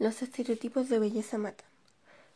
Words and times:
Los 0.00 0.22
estereotipos 0.22 0.88
de 0.88 1.00
belleza 1.00 1.38
matan. 1.38 1.66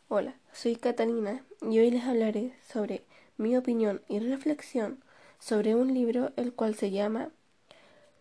Hola, 0.09 0.35
soy 0.51 0.75
Catalina 0.75 1.45
y 1.61 1.79
hoy 1.79 1.91
les 1.91 2.03
hablaré 2.03 2.53
sobre 2.67 3.05
mi 3.37 3.55
opinión 3.55 4.01
y 4.09 4.19
reflexión 4.19 5.01
sobre 5.39 5.73
un 5.73 5.93
libro 5.93 6.33
el 6.35 6.51
cual 6.51 6.75
se 6.75 6.91
llama 6.91 7.29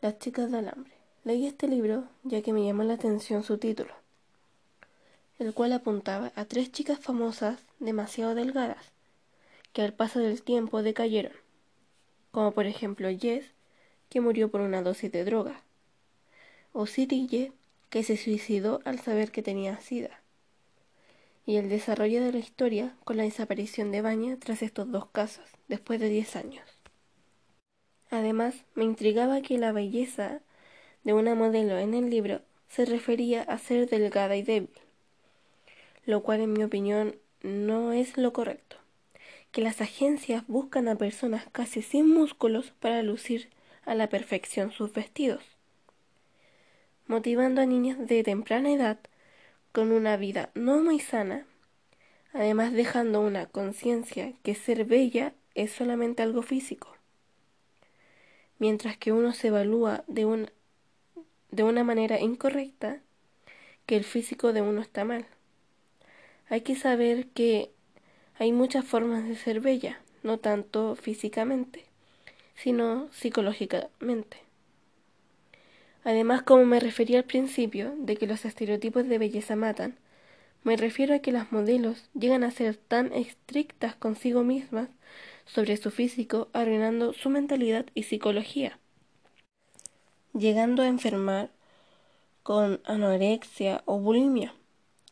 Las 0.01 0.21
chicas 0.21 0.53
de 0.53 0.59
alambre. 0.59 0.93
Leí 1.25 1.45
este 1.45 1.67
libro 1.67 2.05
ya 2.23 2.41
que 2.41 2.53
me 2.53 2.65
llamó 2.65 2.85
la 2.85 2.95
atención 2.95 3.43
su 3.43 3.59
título, 3.59 3.93
el 5.41 5.53
cual 5.55 5.73
apuntaba 5.73 6.31
a 6.37 6.45
tres 6.45 6.71
chicas 6.71 7.01
famosas 7.01 7.59
demasiado 7.81 8.37
delgadas 8.37 8.93
que 9.73 9.83
al 9.83 9.93
paso 9.93 10.21
del 10.21 10.41
tiempo 10.45 10.85
decayeron, 10.85 11.33
como 12.31 12.53
por 12.53 12.67
ejemplo 12.67 13.09
Jess, 13.11 13.47
que 14.09 14.21
murió 14.21 14.53
por 14.53 14.61
una 14.61 14.83
dosis 14.83 15.11
de 15.11 15.25
droga, 15.25 15.63
o 16.73 16.87
City 16.87 17.27
que 17.93 18.03
se 18.03 18.17
suicidó 18.17 18.81
al 18.87 19.01
saber 19.01 19.31
que 19.31 19.43
tenía 19.43 19.79
sida, 19.83 20.23
y 21.45 21.57
el 21.57 21.69
desarrollo 21.69 22.25
de 22.25 22.33
la 22.33 22.39
historia 22.39 22.97
con 23.05 23.19
la 23.19 23.25
desaparición 23.25 23.93
de 23.93 24.01
Baña 24.01 24.39
tras 24.41 24.63
estos 24.63 24.91
dos 24.91 25.11
casos, 25.11 25.45
después 25.69 26.01
de 26.01 26.09
10 26.09 26.37
años. 26.37 26.65
Además, 28.11 28.55
me 28.75 28.85
intrigaba 28.85 29.43
que 29.43 29.59
la 29.59 29.73
belleza 29.73 30.41
de 31.05 31.13
una 31.13 31.35
modelo 31.35 31.77
en 31.77 31.93
el 31.93 32.09
libro 32.09 32.41
se 32.71 32.87
refería 32.87 33.43
a 33.43 33.59
ser 33.59 33.91
delgada 33.91 34.37
y 34.37 34.43
débil, 34.43 34.71
lo 36.07 36.23
cual 36.23 36.41
en 36.41 36.55
mi 36.55 36.65
opinión 36.65 37.17
no 37.43 37.93
es 37.93 38.17
lo 38.17 38.33
correcto, 38.33 38.79
que 39.51 39.61
las 39.61 39.83
agencias 39.83 40.47
buscan 40.47 40.89
a 40.89 40.97
personas 40.97 41.45
casi 41.53 41.83
sin 41.83 42.09
músculos 42.09 42.71
para 42.81 43.03
lucir 43.03 43.51
a 43.85 43.95
la 43.95 44.09
perfección 44.09 44.73
sus 44.73 44.95
vestidos 44.95 45.45
motivando 47.07 47.61
a 47.61 47.67
niñas 47.67 47.99
de 48.07 48.23
temprana 48.23 48.71
edad 48.71 48.99
con 49.73 49.93
una 49.93 50.17
vida 50.17 50.51
no 50.55 50.83
muy 50.83 51.01
sana, 51.01 51.47
además 52.33 52.73
dejando 52.73 53.21
una 53.21 53.47
conciencia 53.47 54.33
que 54.43 54.55
ser 54.55 54.85
bella 54.85 55.33
es 55.55 55.73
solamente 55.73 56.23
algo 56.23 56.43
físico, 56.43 56.97
mientras 58.59 58.97
que 58.97 59.13
uno 59.13 59.33
se 59.33 59.49
evalúa 59.49 60.05
de, 60.07 60.49
de 61.51 61.63
una 61.63 61.85
manera 61.85 62.21
incorrecta 62.21 63.01
que 63.87 63.97
el 63.97 64.05
físico 64.05 64.53
de 64.53 64.63
uno 64.63 64.81
está 64.81 65.05
mal. 65.05 65.27
Hay 66.49 66.61
que 66.61 66.77
saber 66.77 67.29
que 67.29 67.71
hay 68.39 68.53
muchas 68.53 68.85
formas 68.85 69.27
de 69.27 69.37
ser 69.37 69.61
bella, 69.61 70.01
no 70.23 70.39
tanto 70.39 70.97
físicamente, 70.97 71.85
sino 72.55 73.09
psicológicamente. 73.13 74.52
Además, 76.05 76.43
como 76.43 76.65
me 76.65 76.81
refería 76.81 77.19
al 77.19 77.25
principio 77.25 77.95
de 77.97 78.17
que 78.17 78.27
los 78.27 78.45
estereotipos 78.45 79.09
de 79.09 79.19
belleza 79.19 79.57
matan, 79.57 79.97
me 80.65 80.77
refiero 80.77 81.15
a 81.15 81.19
que 81.21 81.33
las 81.33 81.53
modelos 81.53 82.09
llegan 82.15 82.45
a 82.45 82.51
ser 82.51 82.77
tan 82.77 83.13
estrictas 83.13 83.97
consigo 83.97 84.45
mismas 84.45 84.89
sobre 85.45 85.77
su 85.77 85.91
físico, 85.91 86.49
arruinando 86.53 87.13
su 87.13 87.31
mentalidad 87.31 87.87
y 87.95 88.05
psicología, 88.05 88.79
llegando 90.33 90.83
a 90.83 90.89
enfermar 90.89 91.51
con 92.43 92.81
anorexia 92.85 93.83
o 93.87 93.99
bulimia. 93.99 94.55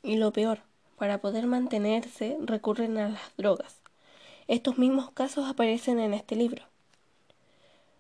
Y 0.03 0.17
lo 0.17 0.33
peor, 0.33 0.61
para 0.97 1.19
poder 1.19 1.47
mantenerse 1.47 2.37
recurren 2.41 2.99
a 2.99 3.11
las 3.11 3.37
drogas. 3.37 3.81
Estos 4.49 4.79
mismos 4.79 5.11
casos 5.11 5.49
aparecen 5.49 6.01
en 6.01 6.15
este 6.15 6.37
libro. 6.37 6.65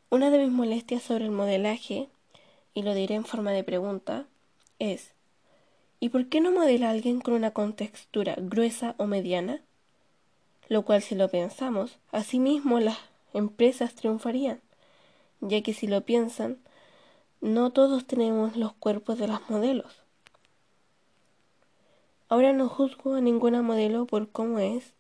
Una 0.08 0.30
de 0.30 0.38
mis 0.38 0.50
molestias 0.50 1.02
sobre 1.02 1.27
el 1.27 1.30
modelaje 1.30 2.08
y 2.74 2.82
lo 2.82 2.94
diré 2.94 3.14
en 3.14 3.24
forma 3.24 3.52
de 3.52 3.64
pregunta, 3.64 4.26
es 4.78 5.12
¿y 5.98 6.08
por 6.08 6.28
qué 6.28 6.40
no 6.40 6.50
modela 6.50 6.88
a 6.88 6.92
alguien 6.92 7.20
con 7.20 7.34
una 7.34 7.50
contextura 7.50 8.34
gruesa 8.38 8.94
o 8.98 9.06
mediana? 9.06 9.60
Lo 10.68 10.84
cual 10.84 11.02
si 11.02 11.14
lo 11.14 11.28
pensamos, 11.28 11.98
asimismo 12.12 12.81
las 12.81 12.98
empresas 13.34 13.94
triunfarían, 13.94 14.60
ya 15.41 15.62
que 15.62 15.75
si 15.75 15.86
lo 15.86 16.03
piensan, 16.03 16.58
no 17.41 17.70
todos 17.70 18.06
tenemos 18.06 18.56
los 18.56 18.72
cuerpos 18.75 19.19
de 19.19 19.28
las 19.28 19.48
modelos. 19.50 20.00
Ahora 22.28 22.52
no 22.52 22.69
juzgo 22.69 23.14
a 23.14 23.20
ninguna 23.20 23.60
modelo 23.60 24.06
por 24.06 24.31
cómo 24.31 24.60
es, 24.60 24.92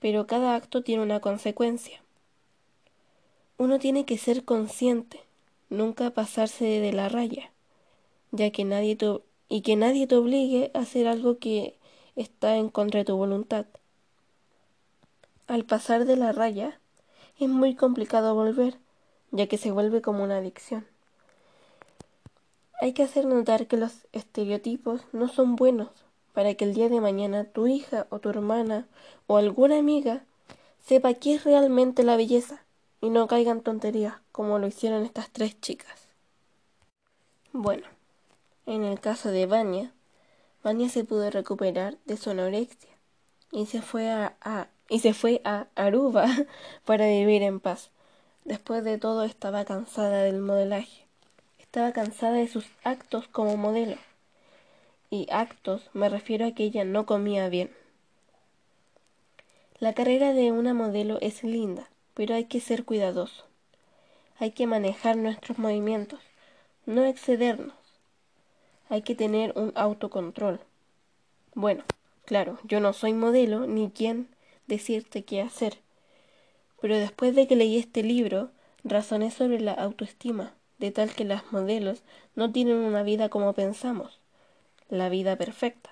pero 0.00 0.26
cada 0.26 0.54
acto 0.54 0.82
tiene 0.82 1.02
una 1.02 1.20
consecuencia. 1.20 2.02
Uno 3.56 3.78
tiene 3.78 4.04
que 4.04 4.18
ser 4.18 4.44
consciente 4.44 5.23
nunca 5.74 6.10
pasarse 6.10 6.64
de 6.64 6.92
la 6.92 7.08
raya, 7.08 7.50
ya 8.30 8.50
que 8.50 8.64
nadie 8.64 8.96
te, 8.96 9.20
y 9.48 9.60
que 9.60 9.76
nadie 9.76 10.06
te 10.06 10.16
obligue 10.16 10.70
a 10.74 10.80
hacer 10.80 11.06
algo 11.06 11.38
que 11.38 11.76
está 12.16 12.56
en 12.56 12.68
contra 12.70 13.00
de 13.00 13.04
tu 13.04 13.16
voluntad. 13.16 13.66
Al 15.46 15.64
pasar 15.64 16.06
de 16.06 16.16
la 16.16 16.32
raya, 16.32 16.80
es 17.38 17.48
muy 17.48 17.74
complicado 17.74 18.34
volver, 18.34 18.78
ya 19.30 19.46
que 19.46 19.58
se 19.58 19.70
vuelve 19.70 20.00
como 20.00 20.24
una 20.24 20.38
adicción. 20.38 20.86
Hay 22.80 22.92
que 22.92 23.02
hacer 23.02 23.26
notar 23.26 23.66
que 23.66 23.76
los 23.76 24.06
estereotipos 24.12 25.02
no 25.12 25.28
son 25.28 25.56
buenos 25.56 25.88
para 26.32 26.54
que 26.54 26.64
el 26.64 26.74
día 26.74 26.88
de 26.88 27.00
mañana 27.00 27.44
tu 27.44 27.66
hija 27.66 28.06
o 28.10 28.18
tu 28.18 28.28
hermana 28.30 28.86
o 29.26 29.36
alguna 29.36 29.78
amiga 29.78 30.24
sepa 30.84 31.14
qué 31.14 31.34
es 31.34 31.44
realmente 31.44 32.02
la 32.02 32.16
belleza 32.16 32.63
y 33.04 33.10
no 33.10 33.26
caigan 33.26 33.60
tonterías 33.60 34.14
como 34.32 34.58
lo 34.58 34.66
hicieron 34.66 35.04
estas 35.04 35.28
tres 35.28 35.60
chicas. 35.60 36.08
Bueno, 37.52 37.86
en 38.64 38.82
el 38.82 38.98
caso 38.98 39.30
de 39.30 39.44
Vania, 39.44 39.92
Vania 40.62 40.88
se 40.88 41.04
pudo 41.04 41.28
recuperar 41.28 41.98
de 42.06 42.16
su 42.16 42.30
anorexia 42.30 42.88
y 43.52 43.66
se 43.66 43.82
fue 43.82 44.10
a, 44.10 44.68
y 44.88 45.00
se 45.00 45.12
fue 45.12 45.42
a 45.44 45.66
Aruba 45.74 46.26
para 46.86 47.06
vivir 47.06 47.42
en 47.42 47.60
paz. 47.60 47.90
Después 48.46 48.82
de 48.84 48.96
todo 48.96 49.24
estaba 49.24 49.66
cansada 49.66 50.22
del 50.22 50.40
modelaje. 50.40 51.04
Estaba 51.58 51.92
cansada 51.92 52.36
de 52.36 52.48
sus 52.48 52.64
actos 52.84 53.28
como 53.28 53.58
modelo. 53.58 53.98
Y 55.10 55.26
actos 55.30 55.90
me 55.92 56.08
refiero 56.08 56.46
a 56.46 56.52
que 56.52 56.64
ella 56.64 56.86
no 56.86 57.04
comía 57.04 57.50
bien. 57.50 57.70
La 59.78 59.92
carrera 59.92 60.32
de 60.32 60.52
una 60.52 60.72
modelo 60.72 61.18
es 61.20 61.44
linda, 61.44 61.90
pero 62.14 62.34
hay 62.34 62.46
que 62.46 62.60
ser 62.60 62.84
cuidadoso. 62.84 63.44
Hay 64.38 64.52
que 64.52 64.66
manejar 64.66 65.16
nuestros 65.16 65.58
movimientos, 65.58 66.20
no 66.86 67.04
excedernos. 67.04 67.74
Hay 68.88 69.02
que 69.02 69.14
tener 69.14 69.52
un 69.56 69.72
autocontrol. 69.74 70.60
Bueno, 71.54 71.84
claro, 72.24 72.58
yo 72.64 72.80
no 72.80 72.92
soy 72.92 73.12
modelo 73.12 73.66
ni 73.66 73.90
quien 73.90 74.28
decirte 74.66 75.24
qué 75.24 75.40
hacer. 75.40 75.78
Pero 76.80 76.98
después 76.98 77.34
de 77.34 77.46
que 77.46 77.56
leí 77.56 77.78
este 77.78 78.02
libro, 78.02 78.50
razoné 78.82 79.30
sobre 79.30 79.60
la 79.60 79.72
autoestima, 79.72 80.54
de 80.78 80.90
tal 80.90 81.14
que 81.14 81.24
las 81.24 81.50
modelos 81.52 82.02
no 82.34 82.52
tienen 82.52 82.76
una 82.76 83.02
vida 83.02 83.28
como 83.28 83.52
pensamos, 83.54 84.20
la 84.88 85.08
vida 85.08 85.36
perfecta. 85.36 85.90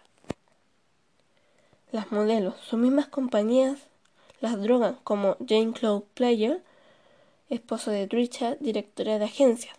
Las 1.92 2.10
modelos, 2.10 2.56
sus 2.60 2.78
mismas 2.78 3.06
compañías 3.06 3.78
las 4.42 4.60
drogas, 4.60 4.96
como 5.04 5.36
Jane 5.48 5.72
Claude 5.72 6.04
Player, 6.14 6.60
esposo 7.48 7.92
de 7.92 8.08
Trisha, 8.08 8.56
directora 8.56 9.20
de 9.20 9.24
agencias. 9.24 9.76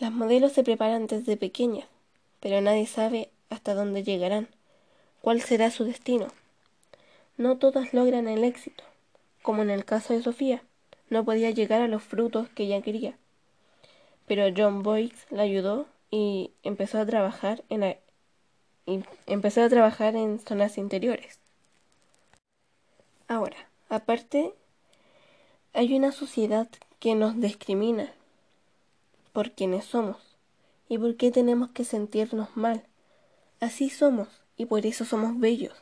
Las 0.00 0.10
modelos 0.10 0.52
se 0.52 0.64
preparan 0.64 1.06
desde 1.06 1.36
pequeñas, 1.36 1.86
pero 2.40 2.62
nadie 2.62 2.86
sabe 2.86 3.28
hasta 3.50 3.74
dónde 3.74 4.02
llegarán, 4.02 4.48
cuál 5.20 5.42
será 5.42 5.70
su 5.70 5.84
destino. 5.84 6.28
No 7.36 7.58
todas 7.58 7.92
logran 7.92 8.26
el 8.26 8.42
éxito, 8.42 8.84
como 9.42 9.60
en 9.60 9.68
el 9.68 9.84
caso 9.84 10.14
de 10.14 10.22
Sofía, 10.22 10.62
no 11.10 11.26
podía 11.26 11.50
llegar 11.50 11.82
a 11.82 11.88
los 11.88 12.02
frutos 12.02 12.48
que 12.48 12.62
ella 12.62 12.80
quería. 12.80 13.18
Pero 14.26 14.52
John 14.56 14.82
Boyce 14.82 15.26
la 15.28 15.42
ayudó 15.42 15.86
y 16.10 16.52
empezó 16.62 16.98
a 16.98 17.06
trabajar 17.06 17.64
en 17.68 17.96
y 18.86 19.04
empezó 19.26 19.62
a 19.62 19.68
trabajar 19.68 20.16
en 20.16 20.38
zonas 20.38 20.78
interiores. 20.78 21.38
Ahora, 23.28 23.56
aparte, 23.88 24.54
hay 25.72 25.96
una 25.96 26.12
sociedad 26.12 26.68
que 27.00 27.16
nos 27.16 27.40
discrimina 27.40 28.12
por 29.32 29.50
quienes 29.50 29.84
somos 29.84 30.16
y 30.88 30.96
por 30.98 31.16
qué 31.16 31.32
tenemos 31.32 31.70
que 31.70 31.84
sentirnos 31.84 32.56
mal. 32.56 32.84
Así 33.60 33.90
somos 33.90 34.28
y 34.56 34.66
por 34.66 34.86
eso 34.86 35.04
somos 35.04 35.40
bellos, 35.40 35.74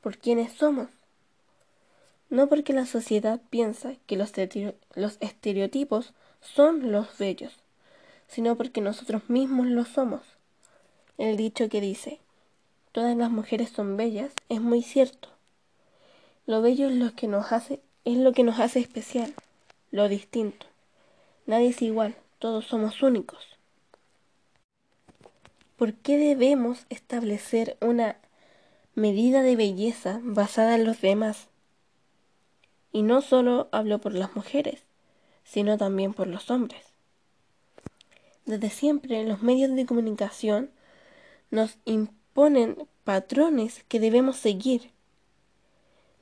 por 0.00 0.18
quienes 0.18 0.52
somos. 0.54 0.88
No 2.30 2.48
porque 2.48 2.72
la 2.72 2.86
sociedad 2.86 3.40
piensa 3.48 3.94
que 4.06 4.16
los, 4.16 4.32
estereotipos 5.20 6.14
son 6.40 6.90
los 6.90 7.16
bellos, 7.16 7.52
sino 8.26 8.56
porque 8.56 8.80
nosotros 8.80 9.30
mismos 9.30 9.68
lo 9.68 9.84
somos. 9.84 10.22
El 11.16 11.36
dicho 11.36 11.68
que 11.68 11.80
dice, 11.80 12.18
todas 12.90 13.16
las 13.16 13.30
mujeres 13.30 13.70
son 13.70 13.96
bellas, 13.96 14.32
es 14.48 14.60
muy 14.60 14.82
cierto. 14.82 15.35
Lo 16.46 16.62
bello 16.62 16.88
es 16.88 16.94
lo 16.94 17.12
que 17.14 17.26
nos 17.26 17.52
hace, 17.52 17.80
es 18.04 18.16
lo 18.18 18.32
que 18.32 18.44
nos 18.44 18.60
hace 18.60 18.78
especial, 18.78 19.34
lo 19.90 20.08
distinto. 20.08 20.66
Nadie 21.44 21.68
es 21.68 21.82
igual, 21.82 22.14
todos 22.38 22.66
somos 22.66 23.02
únicos. 23.02 23.44
¿Por 25.76 25.92
qué 25.94 26.16
debemos 26.16 26.86
establecer 26.88 27.76
una 27.80 28.16
medida 28.94 29.42
de 29.42 29.56
belleza 29.56 30.20
basada 30.22 30.76
en 30.76 30.84
los 30.84 31.00
demás? 31.00 31.48
Y 32.92 33.02
no 33.02 33.20
solo 33.20 33.68
hablo 33.72 33.98
por 33.98 34.14
las 34.14 34.34
mujeres, 34.34 34.82
sino 35.44 35.76
también 35.76 36.14
por 36.14 36.28
los 36.28 36.50
hombres. 36.50 36.82
Desde 38.46 38.70
siempre 38.70 39.24
los 39.24 39.42
medios 39.42 39.74
de 39.74 39.84
comunicación 39.84 40.70
nos 41.50 41.76
imponen 41.84 42.86
patrones 43.04 43.84
que 43.88 44.00
debemos 44.00 44.36
seguir. 44.36 44.92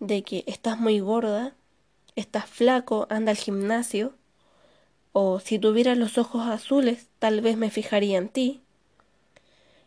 De 0.01 0.23
que 0.23 0.45
estás 0.47 0.79
muy 0.79 1.01
gorda, 1.01 1.55
estás 2.17 2.47
flaco, 2.47 3.07
anda 3.11 3.31
al 3.31 3.37
gimnasio, 3.37 4.15
o 5.13 5.39
si 5.41 5.59
tuvieras 5.59 5.97
los 5.97 6.19
ojos 6.19 6.47
azules, 6.47 7.09
tal 7.19 7.41
vez 7.41 7.57
me 7.57 7.71
fijaría 7.71 8.19
en 8.19 8.29
ti. 8.29 8.61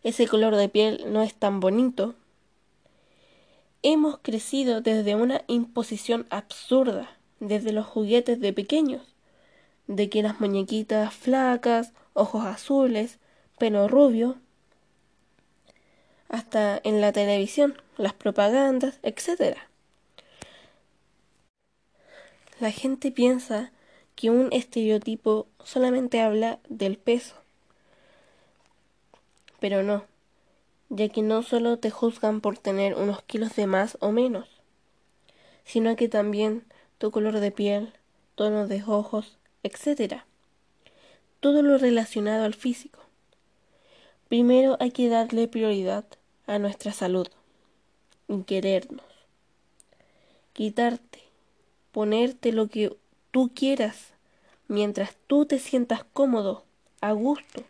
Ese 0.03 0.27
color 0.27 0.55
de 0.55 0.69
piel 0.69 1.03
no 1.07 1.21
es 1.21 1.33
tan 1.33 1.59
bonito. 1.59 2.15
Hemos 3.83 4.19
crecido 4.19 4.81
desde 4.81 5.15
una 5.15 5.43
imposición 5.47 6.27
absurda, 6.29 7.17
desde 7.39 7.73
los 7.73 7.85
juguetes 7.85 8.39
de 8.39 8.53
pequeños, 8.53 9.15
de 9.87 10.09
que 10.09 10.23
las 10.23 10.39
muñequitas 10.39 11.13
flacas, 11.13 11.93
ojos 12.13 12.45
azules, 12.45 13.19
pelo 13.57 13.87
rubio, 13.87 14.37
hasta 16.29 16.79
en 16.83 17.01
la 17.01 17.11
televisión, 17.11 17.81
las 17.97 18.13
propagandas, 18.13 18.99
etc. 19.03 19.57
La 22.59 22.71
gente 22.71 23.11
piensa 23.11 23.71
que 24.15 24.31
un 24.31 24.51
estereotipo 24.51 25.45
solamente 25.63 26.21
habla 26.21 26.57
del 26.69 26.97
peso, 26.97 27.35
pero 29.59 29.83
no, 29.83 30.05
ya 30.89 31.07
que 31.09 31.21
no 31.21 31.43
solo 31.43 31.77
te 31.77 31.91
juzgan 31.91 32.41
por 32.41 32.57
tener 32.57 32.95
unos 32.95 33.21
kilos 33.21 33.55
de 33.55 33.67
más 33.67 33.99
o 34.01 34.11
menos, 34.11 34.47
sino 35.65 35.95
que 35.95 36.09
también 36.09 36.63
tu 36.97 37.11
color 37.11 37.39
de 37.39 37.51
piel, 37.51 37.93
tono 38.33 38.67
de 38.67 38.81
ojos, 38.87 39.37
etc. 39.61 40.23
Todo 41.39 41.61
lo 41.61 41.77
relacionado 41.77 42.43
al 42.43 42.55
físico. 42.55 43.01
Primero 44.29 44.77
hay 44.79 44.89
que 44.89 45.09
darle 45.09 45.47
prioridad 45.47 46.05
a 46.47 46.57
nuestra 46.57 46.91
salud 46.91 47.27
y 48.27 48.41
querernos. 48.41 49.05
Quitarte, 50.53 51.26
ponerte 51.97 52.51
lo 52.51 52.67
que 52.67 52.95
tú 53.31 53.49
quieras 53.55 54.13
mientras 54.67 55.15
tú 55.25 55.47
te 55.47 55.57
sientas 55.57 56.03
cómodo, 56.13 56.63
a 57.01 57.11
gusto 57.13 57.63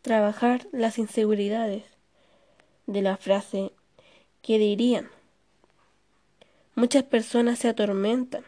trabajar 0.00 0.66
las 0.72 0.96
inseguridades 0.96 1.84
de 2.86 3.02
la 3.02 3.18
frase 3.18 3.72
¿qué 4.40 4.58
dirían? 4.58 5.10
Muchas 6.74 7.02
personas 7.02 7.58
se 7.58 7.68
atormentan. 7.68 8.42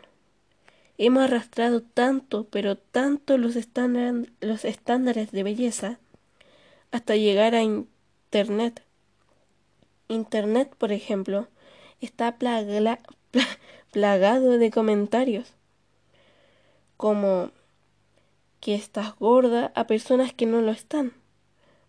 Hemos 0.96 1.24
arrastrado 1.24 1.82
tanto, 1.82 2.46
pero 2.50 2.78
tanto 2.78 3.36
los, 3.36 3.58
los 4.40 4.64
estándares 4.64 5.32
de 5.32 5.42
belleza 5.42 5.98
hasta 6.92 7.14
llegar 7.16 7.54
a 7.54 7.62
Internet. 7.62 8.84
Internet, 10.08 10.74
por 10.78 10.92
ejemplo, 10.92 11.46
está 12.00 12.38
plagado 13.94 14.58
de 14.58 14.72
comentarios 14.72 15.54
como 16.96 17.52
que 18.58 18.74
estás 18.74 19.16
gorda 19.20 19.70
a 19.76 19.86
personas 19.86 20.32
que 20.32 20.46
no 20.46 20.60
lo 20.62 20.72
están 20.72 21.12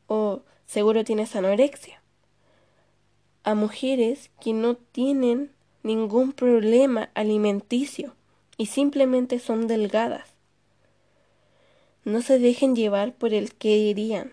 o 0.06 0.44
seguro 0.68 1.04
tienes 1.04 1.36
anorexia. 1.36 2.04
A 3.44 3.56
mujeres 3.56 4.30
que 4.40 4.54
no 4.54 4.76
tienen 4.76 5.50
ningún 5.82 6.32
problema 6.32 7.10
alimenticio 7.16 8.14
y 8.56 8.68
simplemente 8.68 9.40
son 9.40 9.66
delgadas. 9.66 10.30
No 12.04 12.22
se 12.22 12.38
dejen 12.38 12.76
llevar 12.76 13.16
por 13.16 13.34
el 13.34 13.56
que 13.56 13.78
dirían. 13.78 14.32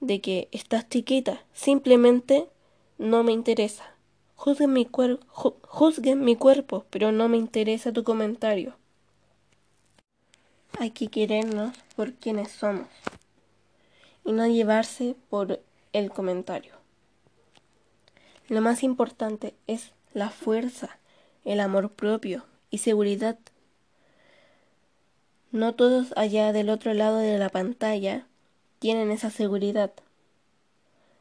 De 0.00 0.20
que 0.20 0.50
estás 0.52 0.86
chiquita, 0.90 1.42
simplemente 1.54 2.50
no 2.98 3.22
me 3.24 3.32
interesa. 3.32 3.95
Juzguen 4.36 4.72
mi, 4.72 4.88
juzguen 4.88 6.24
mi 6.24 6.36
cuerpo, 6.36 6.84
pero 6.90 7.10
no 7.10 7.28
me 7.28 7.36
interesa 7.36 7.92
tu 7.92 8.04
comentario. 8.04 8.76
Hay 10.78 10.90
que 10.90 11.08
querernos 11.08 11.76
por 11.96 12.12
quienes 12.12 12.52
somos 12.52 12.86
y 14.24 14.32
no 14.32 14.46
llevarse 14.46 15.16
por 15.30 15.60
el 15.92 16.10
comentario. 16.10 16.74
Lo 18.48 18.60
más 18.60 18.82
importante 18.82 19.54
es 19.66 19.92
la 20.12 20.30
fuerza, 20.30 20.98
el 21.44 21.60
amor 21.60 21.90
propio 21.90 22.44
y 22.70 22.78
seguridad. 22.78 23.38
No 25.50 25.74
todos 25.74 26.12
allá 26.16 26.52
del 26.52 26.68
otro 26.68 26.92
lado 26.92 27.18
de 27.18 27.38
la 27.38 27.48
pantalla 27.48 28.26
tienen 28.78 29.10
esa 29.10 29.30
seguridad. 29.30 29.92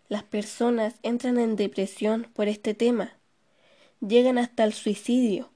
Las 0.10 0.24
personas 0.24 0.96
entran 1.04 1.40
en 1.40 1.56
depresión 1.56 2.28
por 2.34 2.48
este 2.48 2.74
tema, 2.74 3.14
llegan 4.00 4.38
hasta 4.38 4.64
el 4.64 4.74
suicidio 4.74 5.50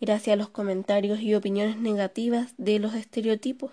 gracias 0.00 0.34
a 0.34 0.36
los 0.36 0.48
comentarios 0.50 1.20
y 1.20 1.34
opiniones 1.34 1.76
negativas 1.78 2.54
de 2.58 2.78
los 2.78 2.94
estereotipos. 2.94 3.72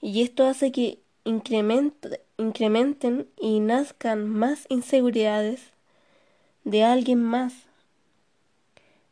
Y 0.00 0.22
esto 0.22 0.46
hace 0.46 0.72
que 0.72 0.98
incrementen 1.24 2.18
y 3.40 3.60
nazcan 3.60 4.28
más 4.28 4.66
inseguridades 4.68 5.60
de 6.64 6.84
alguien 6.84 7.22
más. 7.22 7.54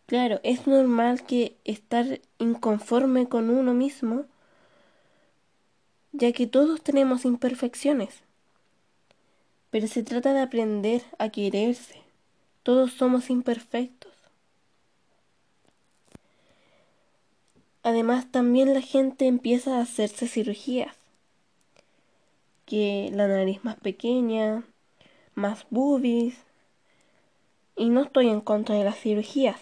Claro, 0.07 0.41
es 0.43 0.67
normal 0.67 1.25
que 1.25 1.57
estar 1.65 2.21
inconforme 2.39 3.29
con 3.29 3.51
uno 3.51 3.73
mismo, 3.73 4.25
ya 6.13 6.33
que 6.33 6.47
todos 6.47 6.83
tenemos 6.83 7.25
imperfecciones. 7.25 8.23
Pero 9.71 9.87
se 9.87 10.03
trata 10.03 10.33
de 10.33 10.41
aprender 10.41 11.03
a 11.19 11.29
quererse. 11.29 12.03
Todos 12.63 12.93
somos 12.93 13.31
imperfectos. 13.31 14.13
Además, 17.83 18.31
también 18.31 18.75
la 18.75 18.83
gente 18.83 19.27
empieza 19.27 19.79
a 19.79 19.83
hacerse 19.83 20.27
cirugías. 20.27 20.97
Que 22.67 23.11
la 23.13 23.27
nariz 23.27 23.65
más 23.65 23.77
pequeña, 23.77 24.65
más 25.35 25.67
boobies. 25.71 26.35
Y 27.77 27.89
no 27.89 28.03
estoy 28.03 28.29
en 28.29 28.41
contra 28.41 28.75
de 28.75 28.85
las 28.85 28.99
cirugías. 28.99 29.59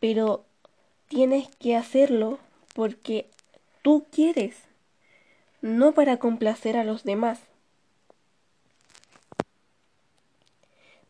Pero 0.00 0.44
tienes 1.08 1.48
que 1.56 1.76
hacerlo 1.76 2.38
porque 2.74 3.28
tú 3.82 4.06
quieres, 4.10 4.56
no 5.62 5.92
para 5.92 6.18
complacer 6.18 6.76
a 6.76 6.84
los 6.84 7.04
demás. 7.04 7.40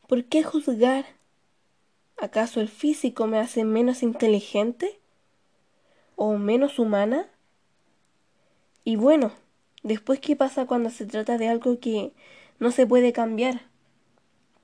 ¿Por 0.07 0.25
qué 0.25 0.43
juzgar 0.43 1.07
¿Acaso 2.21 2.61
el 2.61 2.69
físico 2.69 3.27
me 3.27 3.39
hace 3.39 3.65
menos 3.65 4.03
inteligente? 4.03 5.01
¿O 6.17 6.37
menos 6.37 6.79
humana? 6.79 7.27
Y 8.85 8.97
bueno, 8.97 9.33
después 9.83 10.21
qué 10.21 10.37
pasa 10.37 10.67
cuando 10.67 10.91
se 10.91 11.07
trata 11.07 11.39
de 11.39 11.49
algo 11.49 11.81
que 11.81 12.13
no 12.59 12.73
se 12.73 12.87
puede 12.87 13.15
cambiar? 13.15 13.63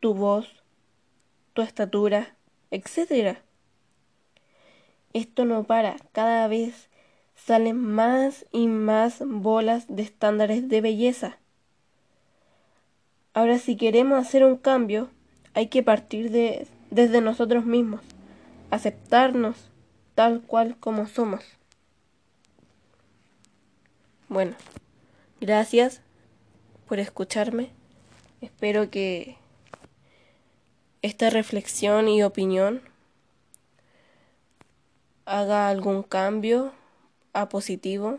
Tu 0.01 0.13
voz, 0.13 0.63
tu 1.55 1.63
estatura, 1.63 2.37
etc. 2.71 3.39
Esto 5.15 5.47
no 5.47 5.65
para, 5.65 5.97
cada 6.13 6.49
vez 6.49 6.91
salen 7.37 7.79
más 7.81 8.47
y 8.51 8.67
más 8.67 9.23
bolas 9.25 9.87
de 9.89 10.03
estándares 10.03 10.69
de 10.69 10.81
belleza. 10.81 11.39
Ahora 13.35 13.59
si 13.59 13.77
queremos 13.77 14.19
hacer 14.19 14.45
un 14.45 14.57
cambio, 14.57 15.11
hay 15.55 15.69
que 15.69 15.83
partir 15.83 16.31
de 16.31 16.67
desde 16.91 17.21
nosotros 17.21 17.67
mismos, 17.67 18.01
aceptarnos 18.71 19.71
tal 20.15 20.41
cual 20.41 20.77
como 20.79 21.07
somos. 21.07 21.45
Bueno, 24.29 24.57
gracias 25.41 26.01
por 26.89 26.99
escucharme. 26.99 27.71
Espero 28.41 28.91
que 28.91 29.37
esta 31.03 31.31
reflexión 31.31 32.09
y 32.09 32.23
opinión 32.23 32.83
haga 35.27 35.69
algún 35.69 36.03
cambio 36.03 36.73
a 37.37 37.49
positivo. 37.49 38.19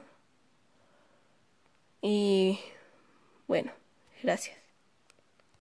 Y 2.02 2.60
bueno, 3.48 3.72
gracias. 4.24 4.57